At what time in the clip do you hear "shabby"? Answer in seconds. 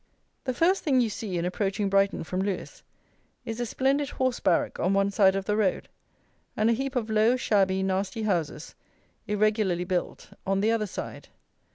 7.37-7.83